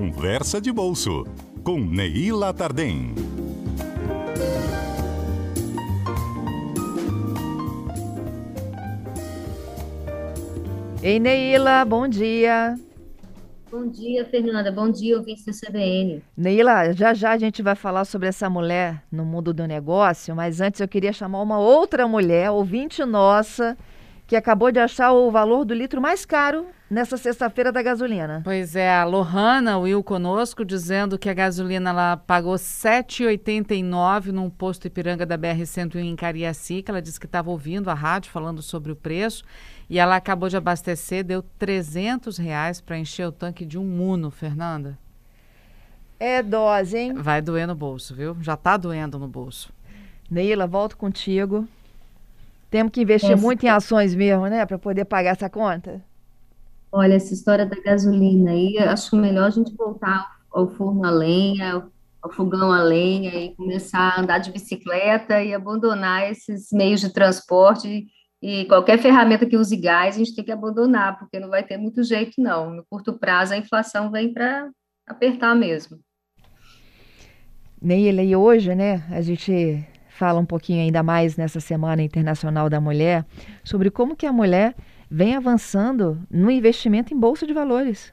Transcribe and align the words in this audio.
Conversa 0.00 0.62
de 0.62 0.72
Bolso, 0.72 1.26
com 1.62 1.78
Neila 1.78 2.54
Tardem. 2.54 3.14
Ei, 11.02 11.20
Neila, 11.20 11.84
bom 11.84 12.08
dia. 12.08 12.78
Bom 13.70 13.86
dia, 13.88 14.24
Fernanda. 14.24 14.72
Bom 14.72 14.90
dia, 14.90 15.18
ouvinte 15.18 15.44
do 15.44 15.52
CBN. 15.52 16.22
Neila, 16.34 16.94
já 16.94 17.12
já 17.12 17.32
a 17.32 17.36
gente 17.36 17.60
vai 17.60 17.74
falar 17.74 18.06
sobre 18.06 18.26
essa 18.26 18.48
mulher 18.48 19.02
no 19.12 19.26
mundo 19.26 19.52
do 19.52 19.66
negócio, 19.66 20.34
mas 20.34 20.62
antes 20.62 20.80
eu 20.80 20.88
queria 20.88 21.12
chamar 21.12 21.42
uma 21.42 21.58
outra 21.58 22.08
mulher, 22.08 22.50
ouvinte 22.50 23.04
nossa, 23.04 23.76
que 24.30 24.36
acabou 24.36 24.70
de 24.70 24.78
achar 24.78 25.10
o 25.10 25.28
valor 25.28 25.64
do 25.64 25.74
litro 25.74 26.00
mais 26.00 26.24
caro 26.24 26.68
nessa 26.88 27.16
sexta-feira 27.16 27.72
da 27.72 27.82
gasolina. 27.82 28.42
Pois 28.44 28.76
é, 28.76 28.88
a 28.88 29.02
Lohana 29.02 29.76
Will 29.76 30.04
conosco 30.04 30.64
dizendo 30.64 31.18
que 31.18 31.28
a 31.28 31.34
gasolina 31.34 31.90
ela 31.90 32.16
pagou 32.16 32.54
7,89 32.54 34.26
num 34.26 34.48
posto 34.48 34.86
Ipiranga 34.86 35.26
da 35.26 35.36
BR-101 35.36 35.96
em 35.96 36.14
Cariacica. 36.14 36.92
Ela 36.92 37.02
disse 37.02 37.18
que 37.18 37.26
estava 37.26 37.50
ouvindo 37.50 37.90
a 37.90 37.94
rádio 37.94 38.30
falando 38.30 38.62
sobre 38.62 38.92
o 38.92 38.96
preço 38.96 39.42
e 39.88 39.98
ela 39.98 40.14
acabou 40.14 40.48
de 40.48 40.56
abastecer, 40.56 41.24
deu 41.24 41.42
300 41.58 42.38
reais 42.38 42.80
para 42.80 42.96
encher 42.96 43.26
o 43.26 43.32
tanque 43.32 43.66
de 43.66 43.76
um 43.76 43.84
Muno, 43.84 44.30
Fernanda. 44.30 44.96
É 46.20 46.40
dose, 46.40 46.96
hein? 46.96 47.14
Vai 47.14 47.42
doer 47.42 47.66
no 47.66 47.74
bolso, 47.74 48.14
viu? 48.14 48.36
Já 48.40 48.54
está 48.54 48.76
doendo 48.76 49.18
no 49.18 49.26
bolso. 49.26 49.72
Neila, 50.30 50.68
volto 50.68 50.96
contigo. 50.96 51.66
Temos 52.70 52.92
que 52.92 53.02
investir 53.02 53.32
essa... 53.32 53.42
muito 53.42 53.64
em 53.64 53.68
ações 53.68 54.14
mesmo, 54.14 54.46
né, 54.46 54.64
para 54.64 54.78
poder 54.78 55.04
pagar 55.04 55.30
essa 55.30 55.50
conta? 55.50 56.02
Olha, 56.92 57.14
essa 57.14 57.34
história 57.34 57.66
da 57.66 57.76
gasolina 57.80 58.52
aí, 58.52 58.78
acho 58.78 59.16
melhor 59.16 59.46
a 59.46 59.50
gente 59.50 59.74
voltar 59.74 60.38
ao 60.50 60.68
forno 60.68 61.04
a 61.04 61.10
lenha, 61.10 61.84
ao 62.22 62.30
fogão 62.30 62.72
a 62.72 62.82
lenha 62.82 63.34
e 63.34 63.54
começar 63.54 64.16
a 64.16 64.20
andar 64.20 64.38
de 64.38 64.52
bicicleta 64.52 65.42
e 65.42 65.54
abandonar 65.54 66.30
esses 66.30 66.68
meios 66.72 67.00
de 67.00 67.12
transporte 67.12 68.06
e 68.42 68.64
qualquer 68.66 68.98
ferramenta 68.98 69.46
que 69.46 69.56
use 69.56 69.76
gás 69.76 70.14
a 70.14 70.18
gente 70.18 70.34
tem 70.34 70.44
que 70.44 70.52
abandonar, 70.52 71.18
porque 71.18 71.38
não 71.38 71.48
vai 71.48 71.62
ter 71.62 71.76
muito 71.76 72.02
jeito 72.02 72.40
não. 72.40 72.70
No 72.70 72.84
curto 72.88 73.12
prazo 73.18 73.52
a 73.52 73.56
inflação 73.56 74.10
vem 74.10 74.32
para 74.32 74.70
apertar 75.06 75.54
mesmo. 75.54 75.98
Neila, 77.80 78.22
e 78.22 78.36
hoje, 78.36 78.74
né, 78.74 79.04
a 79.10 79.20
gente 79.22 79.86
fala 80.20 80.38
um 80.38 80.44
pouquinho 80.44 80.82
ainda 80.82 81.02
mais 81.02 81.38
nessa 81.38 81.60
Semana 81.60 82.02
Internacional 82.02 82.68
da 82.68 82.78
Mulher 82.78 83.24
sobre 83.64 83.90
como 83.90 84.14
que 84.14 84.26
a 84.26 84.32
mulher 84.32 84.76
vem 85.10 85.34
avançando 85.34 86.20
no 86.30 86.50
investimento 86.50 87.14
em 87.14 87.18
bolsa 87.18 87.46
de 87.46 87.54
valores. 87.54 88.12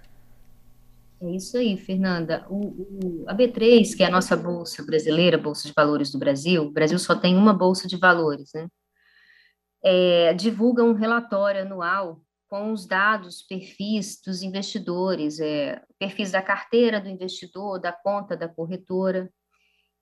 É 1.20 1.30
isso 1.32 1.58
aí, 1.58 1.76
Fernanda. 1.76 2.46
O, 2.50 2.68
o, 2.68 3.26
a 3.28 3.36
B3, 3.36 3.94
que 3.94 4.04
é 4.04 4.06
a 4.06 4.10
nossa 4.12 4.38
bolsa 4.38 4.86
brasileira, 4.86 5.38
Bolsa 5.38 5.68
de 5.68 5.74
Valores 5.76 6.10
do 6.10 6.18
Brasil, 6.18 6.64
o 6.64 6.72
Brasil 6.72 6.98
só 6.98 7.14
tem 7.14 7.36
uma 7.36 7.54
bolsa 7.54 7.90
de 7.90 7.98
valores, 7.98 8.52
né? 8.56 8.68
É, 9.84 10.34
divulga 10.34 10.84
um 10.84 10.94
relatório 10.94 11.62
anual 11.64 12.22
com 12.48 12.72
os 12.72 12.86
dados, 12.86 13.42
perfis 13.42 14.22
dos 14.26 14.42
investidores, 14.44 15.42
é, 15.42 15.82
perfis 16.00 16.32
da 16.32 16.42
carteira 16.42 17.02
do 17.02 17.10
investidor, 17.10 17.82
da 17.82 17.92
conta 17.92 18.38
da 18.38 18.48
corretora, 18.48 19.30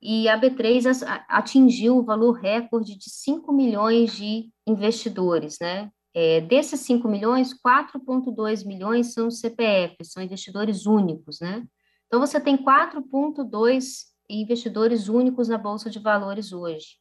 e 0.00 0.28
a 0.28 0.38
B3 0.38 1.02
atingiu 1.28 1.98
o 1.98 2.04
valor 2.04 2.32
recorde 2.32 2.96
de 2.96 3.10
5 3.10 3.52
milhões 3.52 4.14
de 4.14 4.50
investidores, 4.66 5.58
né? 5.60 5.90
É, 6.14 6.40
desses 6.40 6.80
5 6.80 7.06
milhões, 7.08 7.52
4,2 7.52 8.66
milhões 8.66 9.12
são 9.12 9.30
CPFs, 9.30 10.12
são 10.12 10.22
investidores 10.22 10.86
únicos, 10.86 11.40
né? 11.40 11.66
Então, 12.06 12.20
você 12.20 12.40
tem 12.40 12.56
4,2 12.56 14.04
investidores 14.28 15.08
únicos 15.08 15.48
na 15.48 15.58
Bolsa 15.58 15.90
de 15.90 15.98
Valores 15.98 16.52
hoje. 16.52 16.96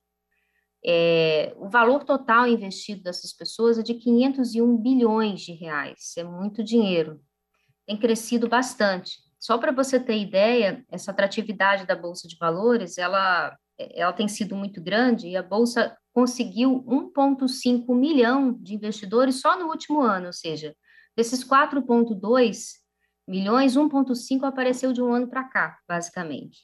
É, 0.86 1.56
o 1.58 1.68
valor 1.68 2.04
total 2.04 2.48
investido 2.48 3.02
dessas 3.04 3.34
pessoas 3.34 3.80
é 3.80 3.82
de 3.82 3.96
501 3.96 4.78
bilhões 4.78 5.42
de 5.42 5.54
reais, 5.54 6.14
é 6.18 6.24
muito 6.24 6.64
dinheiro. 6.64 7.20
Tem 7.88 7.98
crescido 7.98 8.48
bastante. 8.48 9.25
Só 9.40 9.58
para 9.58 9.72
você 9.72 10.00
ter 10.00 10.18
ideia, 10.18 10.84
essa 10.90 11.12
atratividade 11.12 11.86
da 11.86 11.96
bolsa 11.96 12.28
de 12.28 12.38
valores, 12.38 12.98
ela 12.98 13.56
ela 13.78 14.14
tem 14.14 14.28
sido 14.28 14.56
muito 14.56 14.82
grande 14.82 15.28
e 15.28 15.36
a 15.36 15.44
bolsa 15.44 15.96
conseguiu 16.14 16.84
1,5 16.88 17.94
milhão 17.94 18.54
de 18.54 18.74
investidores 18.74 19.42
só 19.42 19.60
no 19.60 19.68
último 19.68 20.02
ano, 20.02 20.28
ou 20.28 20.34
seja, 20.34 20.74
desses 21.16 21.44
4,2 21.44 22.76
milhões, 23.28 23.76
1,5 23.76 24.44
apareceu 24.46 24.94
de 24.94 25.02
um 25.02 25.14
ano 25.14 25.28
para 25.28 25.44
cá, 25.44 25.78
basicamente. 25.88 26.60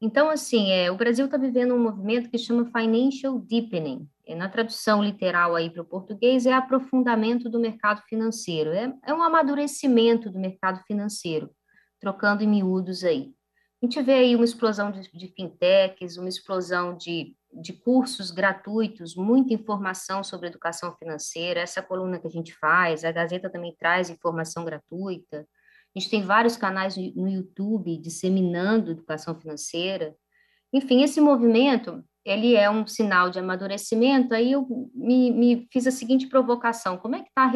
Então, 0.00 0.30
assim, 0.30 0.70
é, 0.70 0.90
o 0.90 0.96
Brasil 0.96 1.26
está 1.26 1.36
vivendo 1.36 1.74
um 1.74 1.82
movimento 1.82 2.30
que 2.30 2.38
chama 2.38 2.64
Financial 2.66 3.36
Deepening. 3.38 4.08
E 4.24 4.34
na 4.34 4.48
tradução 4.48 5.02
literal 5.02 5.56
aí 5.56 5.68
para 5.68 5.82
o 5.82 5.84
português, 5.84 6.46
é 6.46 6.52
aprofundamento 6.52 7.50
do 7.50 7.58
mercado 7.58 8.00
financeiro. 8.02 8.70
É, 8.70 8.94
é 9.04 9.12
um 9.12 9.22
amadurecimento 9.22 10.30
do 10.30 10.38
mercado 10.38 10.80
financeiro 10.86 11.50
trocando 12.00 12.42
em 12.42 12.48
miúdos 12.48 13.04
aí. 13.04 13.32
A 13.80 13.86
gente 13.86 14.02
vê 14.02 14.14
aí 14.14 14.34
uma 14.34 14.44
explosão 14.44 14.90
de, 14.90 15.08
de 15.12 15.28
fintechs, 15.28 16.16
uma 16.16 16.28
explosão 16.28 16.96
de, 16.96 17.36
de 17.52 17.72
cursos 17.72 18.32
gratuitos, 18.32 19.14
muita 19.14 19.54
informação 19.54 20.24
sobre 20.24 20.48
educação 20.48 20.96
financeira, 20.96 21.60
essa 21.60 21.80
coluna 21.80 22.18
que 22.18 22.26
a 22.26 22.30
gente 22.30 22.52
faz, 22.54 23.04
a 23.04 23.12
Gazeta 23.12 23.48
também 23.48 23.74
traz 23.78 24.10
informação 24.10 24.64
gratuita. 24.64 25.46
A 25.94 25.98
gente 25.98 26.10
tem 26.10 26.22
vários 26.22 26.56
canais 26.56 26.96
no 26.96 27.28
YouTube 27.28 27.96
disseminando 27.98 28.90
educação 28.90 29.38
financeira. 29.38 30.14
Enfim, 30.72 31.02
esse 31.02 31.20
movimento 31.20 32.04
ele 32.28 32.54
é 32.54 32.70
um 32.70 32.86
sinal 32.86 33.30
de 33.30 33.38
amadurecimento, 33.38 34.34
aí 34.34 34.52
eu 34.52 34.66
me, 34.94 35.30
me 35.30 35.66
fiz 35.72 35.86
a 35.86 35.90
seguinte 35.90 36.26
provocação, 36.26 36.98
como 36.98 37.16
é 37.16 37.22
que 37.22 37.28
está 37.28 37.44
a 37.44 37.52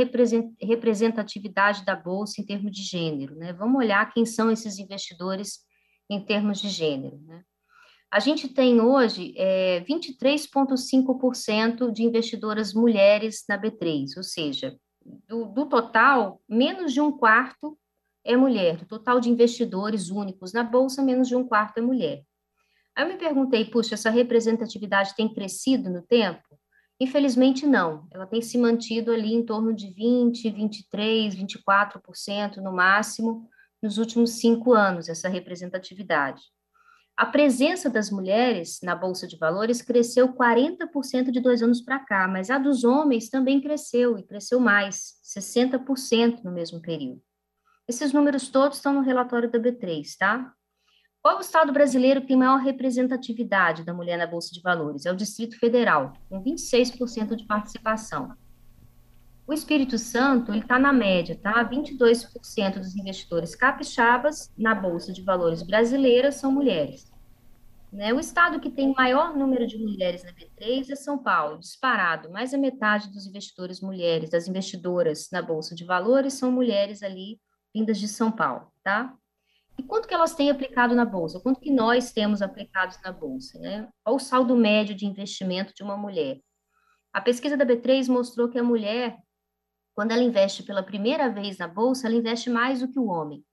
representatividade 0.65 1.85
da 1.85 1.95
Bolsa 1.95 2.41
em 2.41 2.45
termos 2.45 2.73
de 2.73 2.83
gênero? 2.83 3.37
Né? 3.37 3.53
Vamos 3.53 3.77
olhar 3.77 4.11
quem 4.13 4.25
são 4.25 4.51
esses 4.51 4.79
investidores 4.79 5.59
em 6.09 6.25
termos 6.25 6.59
de 6.61 6.71
gênero. 6.71 7.21
Né? 7.27 7.43
A 8.11 8.19
gente 8.19 8.49
tem 8.49 8.81
hoje 8.81 9.35
é, 9.37 9.83
23,5% 9.83 11.93
de 11.93 12.03
investidoras 12.03 12.73
mulheres 12.73 13.45
na 13.49 13.61
B3, 13.61 14.17
ou 14.17 14.23
seja, 14.23 14.75
do, 15.29 15.45
do 15.47 15.67
total, 15.67 16.41
menos 16.49 16.95
de 16.95 17.01
um 17.01 17.13
quarto 17.13 17.79
é 18.25 18.37
mulher, 18.37 18.77
do 18.77 18.87
total 18.87 19.21
de 19.21 19.29
investidores 19.29 20.09
únicos 20.09 20.53
na 20.53 20.63
Bolsa, 20.63 21.03
menos 21.03 21.27
de 21.29 21.37
um 21.37 21.47
quarto 21.47 21.79
é 21.79 21.81
mulher. 21.81 22.23
Aí 22.97 23.05
eu 23.05 23.09
me 23.09 23.17
perguntei, 23.17 23.65
puxa, 23.65 23.95
essa 23.95 24.11
representatividade 24.11 25.15
tem 25.17 25.33
crescido 25.33 25.89
no 25.89 26.03
tempo? 26.03 26.43
Infelizmente, 27.01 27.67
não. 27.67 28.07
Ela 28.13 28.27
tem 28.27 28.41
se 28.41 28.59
mantido 28.59 29.13
ali 29.13 29.35
em 29.35 29.45
torno 29.45 29.75
de 29.75 29.91
20, 29.91 30.51
23, 30.51 31.35
24% 31.35 32.57
no 32.59 32.73
máximo 32.73 33.49
nos 33.83 33.99
últimos 33.99 34.33
cinco 34.33 34.73
anos, 34.73 35.09
essa 35.09 35.29
representatividade. 35.29 36.43
A 37.17 37.27
presença 37.27 37.91
das 37.91 38.11
mulheres 38.11 38.79
na 38.83 38.95
Bolsa 38.95 39.27
de 39.27 39.37
Valores 39.37 39.83
cresceu 39.83 40.33
40% 40.33 41.31
de 41.31 41.41
dois 41.41 41.63
anos 41.63 41.81
para 41.81 41.99
cá, 41.99 42.27
mas 42.27 42.51
a 42.51 42.59
dos 42.59 42.85
homens 42.85 43.29
também 43.29 43.61
cresceu, 43.61 44.17
e 44.17 44.23
cresceu 44.23 44.59
mais, 44.59 45.15
60% 45.23 46.43
no 46.43 46.53
mesmo 46.53 46.81
período. 46.81 47.21
Esses 47.87 48.13
números 48.13 48.49
todos 48.49 48.79
estão 48.79 48.93
no 48.93 49.03
relatório 49.03 49.51
da 49.51 49.59
B3, 49.59 50.17
tá? 50.19 50.55
Qual 51.23 51.39
o 51.39 51.41
estado 51.41 51.73
brasileiro 51.73 52.21
que 52.21 52.27
tem 52.27 52.37
maior 52.37 52.59
representatividade 52.59 53.85
da 53.85 53.95
mulher 53.95 54.19
na 54.19 54.27
Bolsa 54.27 54.53
de 54.53 54.61
Valores? 54.61 55.07
É 55.07 55.13
o 55.13 55.17
Distrito 55.17 55.57
Federal, 55.57 56.15
com 56.29 56.43
26% 56.43 57.37
de 57.37 57.47
participação. 57.47 58.35
O 59.47 59.53
Espírito 59.53 59.99
Santo, 59.99 60.53
está 60.53 60.81
na 60.81 60.93
média, 60.93 61.39
tá? 61.41 61.65
22% 61.65 62.79
dos 62.79 62.97
investidores 62.97 63.55
capixabas 63.55 64.53
na 64.59 64.75
Bolsa 64.75 65.13
de 65.13 65.23
Valores 65.23 65.63
brasileira 65.63 66.33
são 66.33 66.51
mulheres. 66.51 67.13
Né? 67.93 68.13
O 68.13 68.19
estado 68.19 68.59
que 68.59 68.71
tem 68.71 68.93
maior 68.93 69.37
número 69.37 69.65
de 69.65 69.79
mulheres 69.79 70.25
na 70.25 70.33
B3 70.33 70.91
é 70.91 70.97
São 70.97 71.19
Paulo, 71.19 71.61
disparado. 71.61 72.33
Mais 72.33 72.51
da 72.51 72.59
metade 72.59 73.13
dos 73.13 73.29
investidores 73.29 73.81
mulheres, 73.81 74.29
das 74.29 74.49
investidoras 74.49 75.29
na 75.31 75.41
Bolsa 75.41 75.73
de 75.73 75.85
Valores, 75.85 76.35
são 76.35 76.51
mulheres 76.51 77.01
ali 77.01 77.39
vindas 77.73 78.01
de 78.01 78.09
São 78.09 78.33
Paulo, 78.33 78.73
tá? 78.83 79.17
E 79.79 79.83
quanto 79.83 80.07
que 80.07 80.15
elas 80.15 80.35
têm 80.35 80.51
aplicado 80.51 80.95
na 80.95 81.05
bolsa? 81.05 81.41
Quanto 81.41 81.61
que 81.61 81.71
nós 81.71 82.13
temos 82.13 82.43
aplicado 82.43 82.97
na 83.05 83.13
bolsa? 83.13 83.59
Né? 83.59 83.89
Qual 84.05 84.17
o 84.17 84.21
saldo 84.21 84.57
médio 84.57 84.95
de 84.95 85.07
investimento 85.07 85.73
de 85.75 85.83
uma 85.83 85.97
mulher? 85.97 86.41
A 87.13 87.21
pesquisa 87.21 87.57
da 87.57 87.67
B3 87.67 88.09
mostrou 88.09 88.49
que 88.49 88.59
a 88.59 88.63
mulher, 88.63 89.17
quando 89.95 90.13
ela 90.13 90.23
investe 90.23 90.63
pela 90.63 90.83
primeira 90.83 91.29
vez 91.29 91.59
na 91.59 91.69
bolsa, 91.69 92.07
ela 92.07 92.17
investe 92.17 92.49
mais 92.49 92.81
do 92.81 92.89
que 92.89 92.99
o 92.99 93.07
homem. 93.07 93.45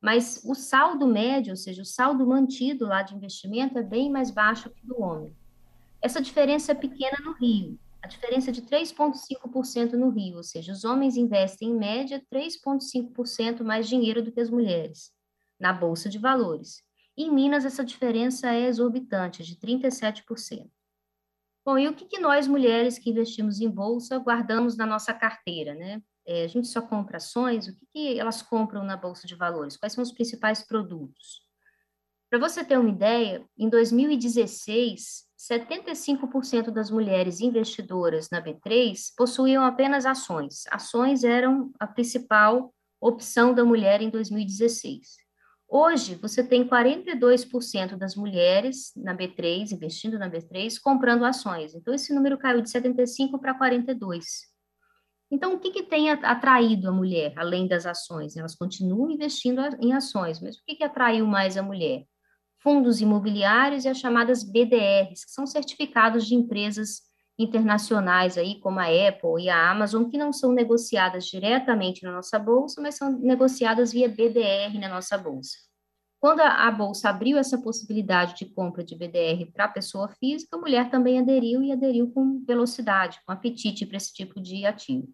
Mas 0.00 0.42
o 0.44 0.54
saldo 0.54 1.06
médio, 1.06 1.52
ou 1.52 1.56
seja, 1.56 1.82
o 1.82 1.86
saldo 1.86 2.26
mantido 2.26 2.86
lá 2.86 3.02
de 3.02 3.14
investimento, 3.14 3.78
é 3.78 3.82
bem 3.82 4.10
mais 4.10 4.30
baixo 4.30 4.70
que 4.70 4.84
do 4.86 5.00
homem. 5.00 5.34
Essa 6.02 6.20
diferença 6.20 6.72
é 6.72 6.74
pequena 6.74 7.18
no 7.24 7.32
Rio. 7.34 7.78
A 8.02 8.08
diferença 8.08 8.50
é 8.50 8.52
de 8.52 8.62
3,5% 8.62 9.92
no 9.92 10.10
Rio, 10.10 10.38
ou 10.38 10.42
seja, 10.42 10.72
os 10.72 10.84
homens 10.84 11.16
investem 11.16 11.70
em 11.70 11.78
média 11.78 12.20
3,5% 12.34 13.62
mais 13.62 13.88
dinheiro 13.88 14.22
do 14.22 14.32
que 14.32 14.40
as 14.40 14.50
mulheres. 14.50 15.12
Na 15.62 15.72
Bolsa 15.72 16.08
de 16.08 16.18
Valores. 16.18 16.82
Em 17.16 17.30
Minas, 17.30 17.64
essa 17.64 17.84
diferença 17.84 18.52
é 18.52 18.66
exorbitante, 18.66 19.44
de 19.44 19.54
37%. 19.54 20.68
Bom, 21.64 21.78
e 21.78 21.86
o 21.86 21.94
que, 21.94 22.04
que 22.04 22.18
nós, 22.18 22.48
mulheres 22.48 22.98
que 22.98 23.10
investimos 23.10 23.60
em 23.60 23.70
Bolsa, 23.70 24.18
guardamos 24.18 24.76
na 24.76 24.84
nossa 24.84 25.14
carteira, 25.14 25.72
né? 25.74 26.02
É, 26.26 26.42
a 26.44 26.48
gente 26.48 26.66
só 26.66 26.82
compra 26.82 27.18
ações, 27.18 27.68
o 27.68 27.76
que, 27.76 27.86
que 27.92 28.18
elas 28.18 28.42
compram 28.42 28.82
na 28.82 28.96
Bolsa 28.96 29.24
de 29.26 29.36
Valores? 29.36 29.76
Quais 29.76 29.92
são 29.92 30.02
os 30.02 30.10
principais 30.10 30.66
produtos? 30.66 31.46
Para 32.28 32.40
você 32.40 32.64
ter 32.64 32.78
uma 32.78 32.90
ideia, 32.90 33.46
em 33.56 33.68
2016, 33.68 35.24
75% 35.38 36.70
das 36.70 36.90
mulheres 36.90 37.40
investidoras 37.40 38.30
na 38.30 38.42
B3 38.42 39.12
possuíam 39.16 39.64
apenas 39.64 40.06
ações. 40.06 40.64
Ações 40.72 41.22
eram 41.22 41.72
a 41.78 41.86
principal 41.86 42.74
opção 43.00 43.54
da 43.54 43.64
mulher 43.64 44.00
em 44.00 44.10
2016. 44.10 45.21
Hoje, 45.74 46.16
você 46.16 46.44
tem 46.44 46.68
42% 46.68 47.96
das 47.96 48.14
mulheres 48.14 48.92
na 48.94 49.16
B3, 49.16 49.72
investindo 49.72 50.18
na 50.18 50.30
B3, 50.30 50.78
comprando 50.78 51.24
ações. 51.24 51.74
Então, 51.74 51.94
esse 51.94 52.14
número 52.14 52.36
caiu 52.36 52.60
de 52.60 52.68
75 52.68 53.38
para 53.38 53.54
42. 53.54 54.52
Então, 55.30 55.54
o 55.54 55.58
que, 55.58 55.70
que 55.70 55.82
tem 55.84 56.10
atraído 56.10 56.90
a 56.90 56.92
mulher, 56.92 57.32
além 57.38 57.66
das 57.66 57.86
ações? 57.86 58.36
Elas 58.36 58.54
continuam 58.54 59.10
investindo 59.10 59.62
em 59.80 59.94
ações, 59.94 60.42
mas 60.42 60.56
o 60.58 60.64
que, 60.66 60.74
que 60.74 60.84
atraiu 60.84 61.26
mais 61.26 61.56
a 61.56 61.62
mulher? 61.62 62.04
Fundos 62.58 63.00
imobiliários 63.00 63.86
e 63.86 63.88
as 63.88 63.96
chamadas 63.96 64.44
BDRs, 64.44 65.24
que 65.24 65.30
são 65.30 65.46
certificados 65.46 66.26
de 66.26 66.34
empresas 66.34 67.00
internacionais 67.38 68.36
aí, 68.36 68.60
como 68.60 68.78
a 68.78 68.86
Apple 68.86 69.42
e 69.42 69.48
a 69.48 69.70
Amazon, 69.70 70.04
que 70.04 70.18
não 70.18 70.32
são 70.32 70.52
negociadas 70.52 71.26
diretamente 71.26 72.02
na 72.02 72.12
nossa 72.12 72.38
bolsa, 72.38 72.80
mas 72.80 72.96
são 72.96 73.18
negociadas 73.18 73.92
via 73.92 74.08
BDR 74.08 74.78
na 74.78 74.88
nossa 74.88 75.16
bolsa. 75.16 75.56
Quando 76.20 76.38
a, 76.38 76.70
bolsa 76.70 77.08
abriu 77.08 77.36
essa 77.36 77.60
possibilidade 77.60 78.36
de 78.36 78.46
compra 78.46 78.84
de 78.84 78.94
BDR 78.94 79.50
para 79.52 79.64
a 79.64 79.68
pessoa 79.68 80.08
física, 80.08 80.56
a 80.56 80.60
mulher 80.60 80.88
também 80.88 81.18
aderiu 81.18 81.60
e 81.64 81.72
aderiu 81.72 82.12
com 82.12 82.44
velocidade, 82.46 83.18
com 83.26 83.32
apetite 83.32 83.84
para 83.84 83.96
esse 83.96 84.14
tipo 84.14 84.40
de 84.40 84.64
ativo. 84.64 85.08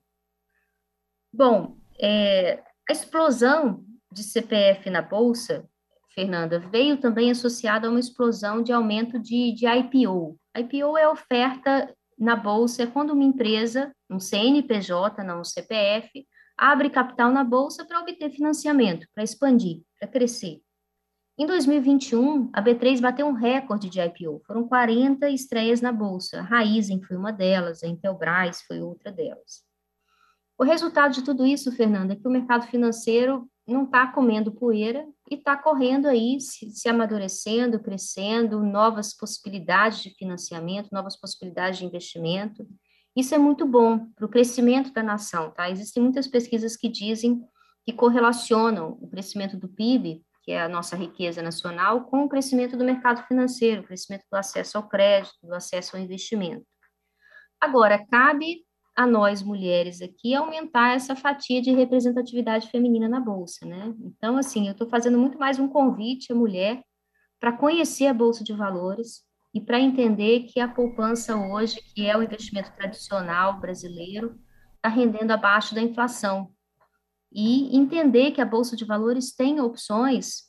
Bom, 1.32 1.78
é, 1.98 2.62
a 2.86 2.92
explosão 2.92 3.82
de 4.12 4.22
CPF 4.22 4.90
na 4.90 5.00
bolsa, 5.00 5.66
Fernanda, 6.10 6.58
veio 6.58 6.98
também 6.98 7.30
associada 7.30 7.86
a 7.86 7.90
uma 7.90 8.00
explosão 8.00 8.62
de 8.62 8.72
aumento 8.72 9.18
de, 9.18 9.52
de 9.52 9.66
IPO. 9.66 10.38
IPO 10.54 10.98
é 10.98 11.08
oferta 11.08 11.94
na 12.18 12.34
bolsa 12.34 12.82
é 12.82 12.86
quando 12.86 13.10
uma 13.12 13.24
empresa, 13.24 13.94
um 14.10 14.18
CNPJ, 14.18 15.22
não 15.22 15.40
um 15.40 15.44
CPF, 15.44 16.26
abre 16.56 16.90
capital 16.90 17.30
na 17.30 17.44
bolsa 17.44 17.84
para 17.84 18.00
obter 18.00 18.30
financiamento, 18.30 19.06
para 19.14 19.22
expandir, 19.22 19.82
para 19.98 20.08
crescer. 20.08 20.60
Em 21.38 21.46
2021, 21.46 22.50
a 22.52 22.60
B3 22.60 23.00
bateu 23.00 23.24
um 23.24 23.32
recorde 23.32 23.88
de 23.88 24.00
IPO. 24.00 24.42
Foram 24.44 24.66
40 24.66 25.30
estreias 25.30 25.80
na 25.80 25.92
bolsa. 25.92 26.40
A 26.40 26.42
Raizen 26.42 27.00
foi 27.00 27.16
uma 27.16 27.32
delas, 27.32 27.84
a 27.84 27.86
Intelbras 27.86 28.62
foi 28.62 28.80
outra 28.80 29.12
delas. 29.12 29.62
O 30.58 30.64
resultado 30.64 31.14
de 31.14 31.22
tudo 31.22 31.46
isso, 31.46 31.70
Fernanda, 31.70 32.14
é 32.14 32.16
que 32.16 32.26
o 32.26 32.30
mercado 32.30 32.66
financeiro 32.66 33.48
não 33.64 33.84
está 33.84 34.08
comendo 34.08 34.50
poeira 34.50 35.06
e 35.30 35.34
está 35.34 35.56
correndo 35.56 36.06
aí, 36.06 36.40
se, 36.40 36.70
se, 36.70 36.88
amadurecendo, 36.88 37.80
crescendo, 37.80 38.62
novas 38.62 39.14
possibilidades 39.14 40.02
de 40.02 40.10
financiamento, 40.10 40.88
novas 40.92 41.16
possibilidades 41.16 41.78
de 41.78 41.84
investimento. 41.84 42.66
Isso 43.14 43.34
é 43.34 43.38
muito 43.38 43.66
bom 43.66 44.06
para 44.14 44.24
o 44.24 44.28
crescimento 44.28 44.92
da 44.92 45.02
nação, 45.02 45.50
tá? 45.50 45.68
Existem 45.70 46.02
muitas 46.02 46.26
pesquisas 46.26 46.76
que 46.76 46.88
dizem 46.88 47.42
que 47.84 47.92
correlacionam 47.92 48.98
o 49.00 49.08
crescimento 49.08 49.56
do 49.56 49.68
PIB, 49.68 50.22
que 50.42 50.52
é 50.52 50.62
a 50.62 50.68
nossa 50.68 50.96
riqueza 50.96 51.42
nacional, 51.42 52.04
com 52.04 52.24
o 52.24 52.28
crescimento 52.28 52.76
do 52.76 52.84
mercado 52.84 53.26
financeiro, 53.26 53.82
o 53.82 53.84
crescimento 53.84 54.24
do 54.30 54.36
acesso 54.36 54.78
ao 54.78 54.88
crédito, 54.88 55.34
do 55.42 55.54
acesso 55.54 55.96
ao 55.96 56.02
investimento. 56.02 56.64
Agora, 57.60 58.04
cabe 58.06 58.64
a 58.98 59.06
nós 59.06 59.44
mulheres 59.44 60.02
aqui 60.02 60.34
aumentar 60.34 60.96
essa 60.96 61.14
fatia 61.14 61.62
de 61.62 61.70
representatividade 61.70 62.68
feminina 62.68 63.08
na 63.08 63.20
bolsa, 63.20 63.64
né? 63.64 63.94
Então, 64.00 64.36
assim, 64.36 64.66
eu 64.66 64.72
estou 64.72 64.88
fazendo 64.88 65.16
muito 65.16 65.38
mais 65.38 65.56
um 65.56 65.68
convite 65.68 66.32
à 66.32 66.34
mulher 66.34 66.82
para 67.38 67.56
conhecer 67.56 68.08
a 68.08 68.12
bolsa 68.12 68.42
de 68.42 68.52
valores 68.52 69.22
e 69.54 69.60
para 69.60 69.78
entender 69.78 70.48
que 70.48 70.58
a 70.58 70.66
poupança 70.66 71.36
hoje, 71.36 71.80
que 71.94 72.06
é 72.06 72.18
o 72.18 72.24
investimento 72.24 72.72
tradicional 72.72 73.60
brasileiro, 73.60 74.36
está 74.74 74.88
rendendo 74.88 75.30
abaixo 75.30 75.76
da 75.76 75.80
inflação 75.80 76.50
e 77.32 77.76
entender 77.76 78.32
que 78.32 78.40
a 78.40 78.44
bolsa 78.44 78.74
de 78.74 78.84
valores 78.84 79.32
tem 79.32 79.60
opções 79.60 80.48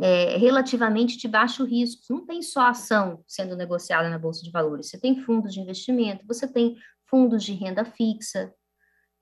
é, 0.00 0.36
relativamente 0.38 1.16
de 1.16 1.28
baixo 1.28 1.64
risco. 1.64 2.02
Não 2.10 2.26
tem 2.26 2.42
só 2.42 2.62
ação 2.62 3.22
sendo 3.28 3.54
negociada 3.54 4.10
na 4.10 4.18
bolsa 4.18 4.42
de 4.42 4.50
valores. 4.50 4.88
Você 4.88 4.98
tem 4.98 5.20
fundos 5.22 5.54
de 5.54 5.60
investimento, 5.60 6.26
você 6.26 6.48
tem 6.52 6.76
fundos 7.10 7.44
de 7.44 7.52
renda 7.52 7.84
fixa. 7.84 8.54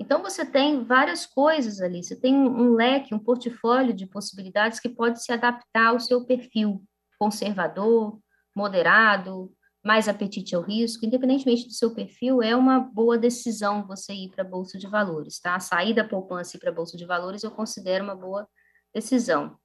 Então, 0.01 0.23
você 0.23 0.47
tem 0.47 0.85
várias 0.85 1.27
coisas 1.27 1.81
ali, 1.81 2.05
você 2.05 2.15
tem 2.15 2.35
um 2.35 2.75
leque, 2.75 3.15
um 3.15 3.19
portfólio 3.19 3.93
de 3.93 4.07
possibilidades 4.07 4.79
que 4.79 4.89
pode 4.89 5.23
se 5.23 5.33
adaptar 5.33 5.89
ao 5.89 5.99
seu 5.99 6.25
perfil 6.25 6.85
conservador, 7.19 8.21
moderado, 8.55 9.53
mais 9.85 10.09
apetite 10.09 10.55
ao 10.55 10.63
risco, 10.63 11.07
independentemente 11.07 11.67
do 11.67 11.73
seu 11.73 11.95
perfil, 11.95 12.43
é 12.43 12.55
uma 12.55 12.79
boa 12.79 13.17
decisão 13.17 13.87
você 13.87 14.13
ir 14.13 14.31
para 14.31 14.45
a 14.45 14.49
Bolsa 14.49 14.79
de 14.79 14.87
Valores, 14.87 15.41
tá? 15.41 15.59
Sair 15.59 15.95
da 15.95 16.05
poupança 16.05 16.55
e 16.55 16.57
ir 16.57 16.61
para 16.61 16.71
a 16.71 16.75
Bolsa 16.75 16.97
de 16.97 17.07
Valores 17.07 17.43
eu 17.43 17.51
considero 17.51 18.05
uma 18.05 18.15
boa 18.15 18.47
decisão. 18.95 19.57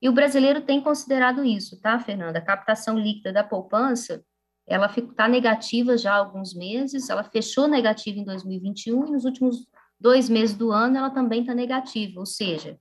E 0.00 0.08
o 0.08 0.12
brasileiro 0.12 0.62
tem 0.62 0.80
considerado 0.80 1.44
isso, 1.44 1.80
tá, 1.80 1.98
Fernanda? 1.98 2.38
A 2.38 2.44
captação 2.44 2.98
líquida 2.98 3.32
da 3.32 3.44
poupança, 3.44 4.24
ela 4.68 4.86
está 4.86 5.26
negativa 5.26 5.96
já 5.96 6.12
há 6.12 6.18
alguns 6.18 6.54
meses, 6.54 7.08
ela 7.08 7.24
fechou 7.24 7.66
negativa 7.66 8.18
em 8.18 8.24
2021 8.24 9.06
e 9.06 9.10
nos 9.12 9.24
últimos 9.24 9.66
dois 9.98 10.28
meses 10.28 10.54
do 10.54 10.70
ano 10.70 10.98
ela 10.98 11.10
também 11.10 11.40
está 11.40 11.54
negativa, 11.54 12.20
ou 12.20 12.26
seja, 12.26 12.78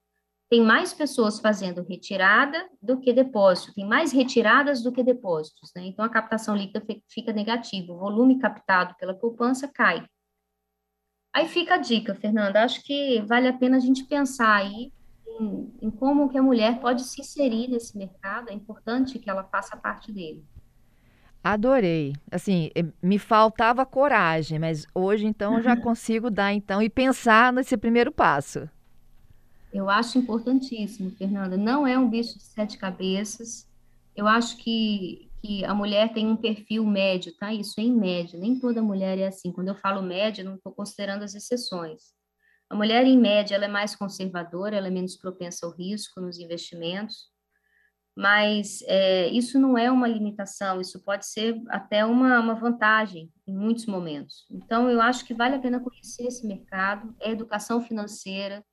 tem 0.49 0.61
mais 0.61 0.93
pessoas 0.93 1.39
fazendo 1.39 1.83
retirada 1.83 2.69
do 2.81 2.99
que 2.99 3.11
depósito, 3.11 3.73
tem 3.73 3.85
mais 3.85 4.11
retiradas 4.11 4.81
do 4.81 4.91
que 4.91 5.03
depósitos, 5.03 5.71
né? 5.75 5.85
Então 5.85 6.05
a 6.05 6.09
captação 6.09 6.55
líquida 6.55 6.85
fica 7.09 7.33
negativa, 7.33 7.91
o 7.91 7.97
volume 7.97 8.39
captado 8.39 8.95
pela 8.97 9.13
poupança 9.13 9.67
cai. 9.67 10.05
Aí 11.33 11.47
fica 11.47 11.75
a 11.75 11.77
dica, 11.77 12.15
Fernanda, 12.15 12.63
acho 12.63 12.83
que 12.83 13.21
vale 13.21 13.47
a 13.47 13.53
pena 13.53 13.77
a 13.77 13.79
gente 13.79 14.05
pensar 14.05 14.55
aí 14.55 14.91
em, 15.39 15.73
em 15.81 15.91
como 15.91 16.29
que 16.29 16.37
a 16.37 16.43
mulher 16.43 16.79
pode 16.79 17.03
se 17.03 17.21
inserir 17.21 17.67
nesse 17.67 17.97
mercado, 17.97 18.49
é 18.49 18.53
importante 18.53 19.19
que 19.19 19.29
ela 19.29 19.43
faça 19.43 19.75
parte 19.77 20.11
dele. 20.11 20.43
Adorei. 21.53 22.13
Assim, 22.29 22.69
eh, 22.75 22.85
me 23.01 23.17
faltava 23.17 23.85
coragem, 23.85 24.59
mas 24.59 24.85
hoje 24.93 25.25
então 25.25 25.55
eu 25.55 25.63
já 25.63 25.75
consigo 25.79 26.29
dar 26.29 26.53
então 26.53 26.81
e 26.81 26.89
pensar 26.89 27.53
nesse 27.53 27.77
primeiro 27.77 28.11
passo. 28.11 28.69
Eu 29.71 29.89
acho 29.89 30.17
importantíssimo, 30.17 31.09
Fernanda. 31.11 31.55
Não 31.55 31.87
é 31.87 31.97
um 31.97 32.09
bicho 32.09 32.37
de 32.37 32.43
sete 32.43 32.77
cabeças. 32.77 33.65
Eu 34.15 34.27
acho 34.27 34.57
que, 34.57 35.29
que 35.41 35.63
a 35.63 35.73
mulher 35.73 36.11
tem 36.13 36.27
um 36.27 36.35
perfil 36.35 36.85
médio, 36.85 37.33
tá? 37.37 37.53
Isso 37.53 37.79
é 37.79 37.83
em 37.83 37.95
média. 37.95 38.37
Nem 38.37 38.59
toda 38.59 38.81
mulher 38.81 39.17
é 39.17 39.27
assim. 39.27 39.51
Quando 39.51 39.69
eu 39.69 39.75
falo 39.75 40.01
média, 40.01 40.43
não 40.43 40.55
estou 40.55 40.73
considerando 40.73 41.23
as 41.23 41.33
exceções. 41.33 42.13
A 42.69 42.75
mulher, 42.75 43.05
em 43.05 43.17
média, 43.17 43.55
ela 43.55 43.65
é 43.65 43.69
mais 43.69 43.95
conservadora, 43.95 44.75
ela 44.75 44.87
é 44.87 44.91
menos 44.91 45.15
propensa 45.15 45.65
ao 45.65 45.71
risco 45.71 46.19
nos 46.19 46.37
investimentos 46.39 47.29
mas 48.17 48.83
é, 48.87 49.27
isso 49.27 49.59
não 49.59 49.77
é 49.77 49.91
uma 49.91 50.07
limitação, 50.07 50.81
isso 50.81 50.99
pode 51.03 51.27
ser 51.27 51.61
até 51.69 52.03
uma, 52.03 52.39
uma 52.39 52.55
vantagem 52.55 53.31
em 53.45 53.55
muitos 53.55 53.85
momentos. 53.85 54.47
Então, 54.49 54.89
eu 54.89 54.99
acho 54.99 55.23
que 55.23 55.35
vale 55.35 55.53
a 55.53 55.59
pena 55.59 55.79
conhecer 55.79 56.25
esse 56.25 56.47
mercado, 56.47 57.15
é 57.19 57.29
educação 57.29 57.79
financeira, 57.79 58.65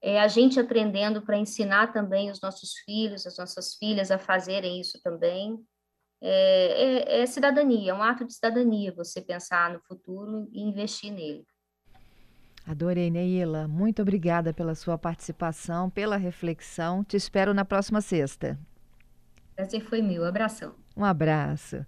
é 0.00 0.20
a 0.20 0.28
gente 0.28 0.60
aprendendo 0.60 1.20
para 1.22 1.36
ensinar 1.36 1.92
também 1.92 2.30
os 2.30 2.40
nossos 2.40 2.74
filhos, 2.84 3.26
as 3.26 3.36
nossas 3.36 3.74
filhas 3.74 4.12
a 4.12 4.18
fazerem 4.18 4.80
isso 4.80 5.02
também. 5.02 5.58
É, 6.22 7.16
é, 7.16 7.22
é 7.22 7.26
cidadania, 7.26 7.90
é 7.90 7.94
um 7.94 8.02
ato 8.02 8.24
de 8.24 8.32
cidadania 8.32 8.94
você 8.94 9.20
pensar 9.20 9.72
no 9.72 9.80
futuro 9.80 10.48
e 10.52 10.62
investir 10.62 11.12
nele. 11.12 11.44
Adorei, 12.64 13.10
Neila. 13.10 13.66
Muito 13.66 14.02
obrigada 14.02 14.52
pela 14.52 14.76
sua 14.76 14.96
participação, 14.96 15.90
pela 15.90 16.16
reflexão. 16.16 17.02
Te 17.02 17.16
espero 17.16 17.52
na 17.52 17.64
próxima 17.64 18.00
sexta. 18.00 18.56
Prazer 19.58 19.80
foi 19.80 20.00
meu. 20.00 20.24
Abração. 20.24 20.72
Um 20.96 21.04
abraço. 21.04 21.84